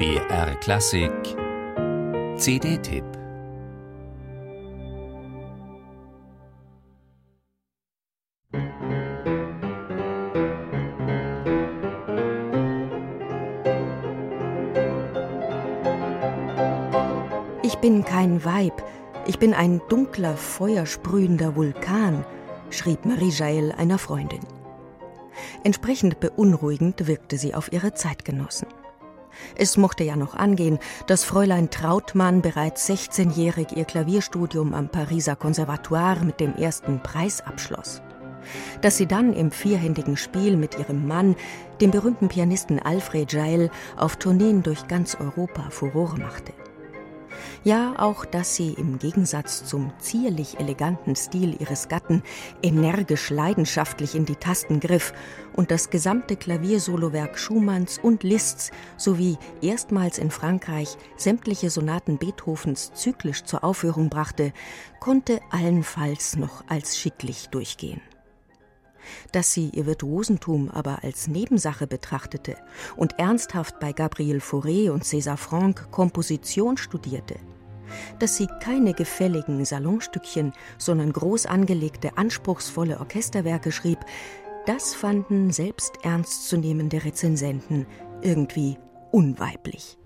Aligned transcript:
BR 0.00 0.54
Klassik 0.60 1.12
CD-Tipp 2.38 3.04
Ich 17.62 17.76
bin 17.76 18.02
kein 18.02 18.42
Weib, 18.42 18.82
ich 19.26 19.38
bin 19.38 19.52
ein 19.52 19.82
dunkler, 19.90 20.34
feuersprühender 20.34 21.56
Vulkan, 21.56 22.24
schrieb 22.70 23.04
Marie-Jael 23.04 23.72
einer 23.72 23.98
Freundin. 23.98 24.40
Entsprechend 25.62 26.20
beunruhigend 26.20 27.06
wirkte 27.06 27.36
sie 27.36 27.54
auf 27.54 27.70
ihre 27.70 27.92
Zeitgenossen. 27.92 28.68
Es 29.56 29.76
mochte 29.76 30.04
ja 30.04 30.16
noch 30.16 30.34
angehen, 30.34 30.78
dass 31.06 31.24
Fräulein 31.24 31.70
Trautmann 31.70 32.42
bereits 32.42 32.88
16-jährig 32.88 33.76
ihr 33.76 33.84
Klavierstudium 33.84 34.74
am 34.74 34.88
Pariser 34.88 35.36
Konservatoire 35.36 36.24
mit 36.24 36.40
dem 36.40 36.54
ersten 36.56 37.02
Preis 37.02 37.40
abschloss. 37.40 38.02
Dass 38.80 38.96
sie 38.96 39.06
dann 39.06 39.32
im 39.32 39.50
vierhändigen 39.50 40.16
Spiel 40.16 40.56
mit 40.56 40.78
ihrem 40.78 41.06
Mann, 41.06 41.36
dem 41.80 41.90
berühmten 41.90 42.28
Pianisten 42.28 42.78
Alfred 42.78 43.32
Jael, 43.32 43.70
auf 43.96 44.16
Tourneen 44.16 44.62
durch 44.62 44.88
ganz 44.88 45.14
Europa 45.14 45.70
Furore 45.70 46.18
machte. 46.18 46.52
Ja, 47.64 47.94
auch 47.98 48.24
dass 48.24 48.56
sie 48.56 48.72
im 48.74 48.98
Gegensatz 48.98 49.64
zum 49.64 49.92
zierlich 49.98 50.58
eleganten 50.58 51.16
Stil 51.16 51.60
ihres 51.60 51.88
Gatten 51.88 52.22
energisch 52.62 53.30
leidenschaftlich 53.30 54.14
in 54.14 54.24
die 54.24 54.36
Tasten 54.36 54.80
griff 54.80 55.12
und 55.54 55.70
das 55.70 55.90
gesamte 55.90 56.36
Klaviersolowerk 56.36 57.38
Schumanns 57.38 57.98
und 57.98 58.22
Liszt's 58.22 58.70
sowie 58.96 59.38
erstmals 59.62 60.18
in 60.18 60.30
Frankreich 60.30 60.96
sämtliche 61.16 61.70
Sonaten 61.70 62.18
Beethovens 62.18 62.92
zyklisch 62.94 63.44
zur 63.44 63.64
Aufführung 63.64 64.08
brachte, 64.08 64.52
konnte 65.00 65.40
allenfalls 65.50 66.36
noch 66.36 66.64
als 66.68 66.98
schicklich 66.98 67.48
durchgehen 67.48 68.00
dass 69.32 69.52
sie 69.52 69.70
ihr 69.70 69.86
Virtuosentum 69.86 70.70
aber 70.70 71.02
als 71.02 71.28
Nebensache 71.28 71.86
betrachtete 71.86 72.56
und 72.96 73.18
ernsthaft 73.18 73.80
bei 73.80 73.92
Gabriel 73.92 74.38
Fauré 74.38 74.90
und 74.90 75.04
César 75.04 75.36
Franck 75.36 75.90
Komposition 75.90 76.76
studierte, 76.76 77.36
dass 78.18 78.36
sie 78.36 78.48
keine 78.62 78.94
gefälligen 78.94 79.64
Salonstückchen, 79.64 80.52
sondern 80.78 81.12
groß 81.12 81.46
angelegte, 81.46 82.16
anspruchsvolle 82.16 83.00
Orchesterwerke 83.00 83.72
schrieb, 83.72 83.98
das 84.66 84.94
fanden 84.94 85.50
selbst 85.52 85.94
ernstzunehmende 86.02 87.04
Rezensenten 87.04 87.86
irgendwie 88.22 88.76
unweiblich. 89.10 89.99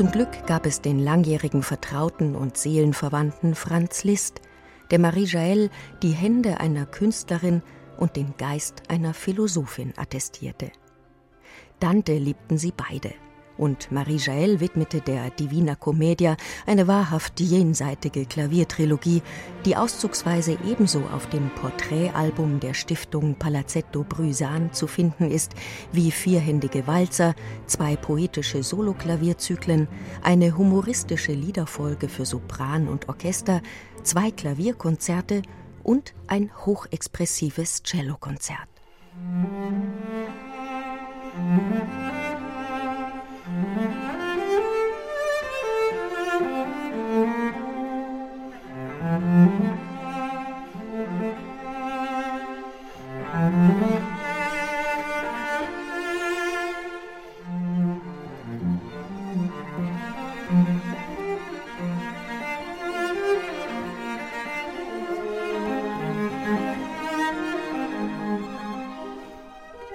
Zum 0.00 0.10
Glück 0.10 0.46
gab 0.46 0.64
es 0.64 0.80
den 0.80 0.98
langjährigen 0.98 1.62
Vertrauten 1.62 2.34
und 2.34 2.56
Seelenverwandten 2.56 3.54
Franz 3.54 4.02
Liszt, 4.02 4.40
der 4.90 4.98
Marie 4.98 5.26
Jael 5.26 5.68
die 6.00 6.12
Hände 6.12 6.58
einer 6.58 6.86
Künstlerin 6.86 7.60
und 7.98 8.16
den 8.16 8.34
Geist 8.38 8.84
einer 8.88 9.12
Philosophin 9.12 9.92
attestierte. 9.98 10.72
Dante 11.80 12.16
liebten 12.16 12.56
sie 12.56 12.72
beide 12.74 13.12
und 13.56 13.92
Marie 13.92 14.16
Jael 14.16 14.60
widmete 14.60 15.00
der 15.00 15.30
Divina 15.30 15.74
Commedia 15.74 16.36
eine 16.66 16.86
wahrhaft 16.86 17.40
jenseitige 17.40 18.24
Klaviertrilogie, 18.26 19.22
die 19.64 19.76
auszugsweise 19.76 20.58
ebenso 20.66 21.00
auf 21.12 21.28
dem 21.28 21.50
Porträtalbum 21.50 22.60
der 22.60 22.74
Stiftung 22.74 23.34
Palazzetto 23.34 24.04
Brüsan 24.04 24.72
zu 24.72 24.86
finden 24.86 25.30
ist, 25.30 25.52
wie 25.92 26.10
vierhändige 26.10 26.86
Walzer, 26.86 27.34
zwei 27.66 27.96
poetische 27.96 28.62
Soloklavierzyklen, 28.62 29.88
eine 30.22 30.56
humoristische 30.56 31.32
Liederfolge 31.32 32.08
für 32.08 32.24
Sopran 32.24 32.88
und 32.88 33.08
Orchester, 33.08 33.60
zwei 34.02 34.30
Klavierkonzerte 34.30 35.42
und 35.82 36.14
ein 36.26 36.50
hochexpressives 36.64 37.82
Cellokonzert. 37.82 38.68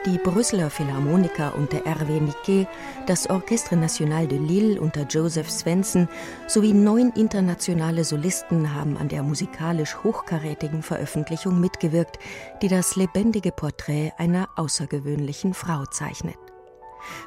Die 0.05 0.19
Brüsseler 0.19 0.69
Philharmoniker 0.69 1.55
unter 1.55 1.79
Hervé 1.79 2.21
Niquet, 2.21 2.67
das 3.07 3.27
Orchestre 3.27 3.75
National 3.75 4.27
de 4.27 4.37
Lille 4.37 4.79
unter 4.79 5.01
Joseph 5.01 5.49
Svensson 5.49 6.07
sowie 6.45 6.73
neun 6.73 7.11
internationale 7.13 8.03
Solisten 8.03 8.75
haben 8.75 8.97
an 8.97 9.07
der 9.07 9.23
musikalisch 9.23 9.97
hochkarätigen 10.03 10.83
Veröffentlichung 10.83 11.59
mitgewirkt, 11.59 12.19
die 12.61 12.67
das 12.67 12.95
lebendige 12.95 13.51
Porträt 13.51 14.11
einer 14.19 14.47
außergewöhnlichen 14.57 15.55
Frau 15.55 15.85
zeichnet. 15.85 16.37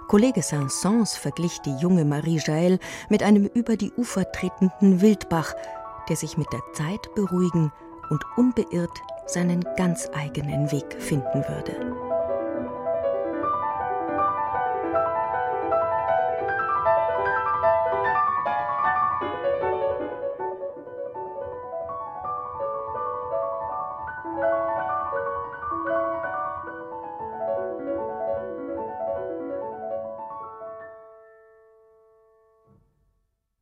Kollege 0.06 0.42
Saint-Saëns 0.42 1.18
verglich 1.18 1.58
die 1.62 1.74
junge 1.78 2.04
Marie 2.04 2.38
Jael 2.38 2.78
mit 3.08 3.24
einem 3.24 3.46
über 3.46 3.76
die 3.76 3.90
Ufer 3.96 4.30
tretenden 4.30 5.00
Wildbach, 5.00 5.52
der 6.08 6.14
sich 6.14 6.38
mit 6.38 6.52
der 6.52 6.62
Zeit 6.74 7.12
beruhigen 7.16 7.72
und 8.10 8.22
unbeirrt 8.36 9.02
seinen 9.26 9.64
ganz 9.76 10.08
eigenen 10.14 10.70
Weg 10.70 10.94
finden 11.00 11.42
würde. 11.48 12.07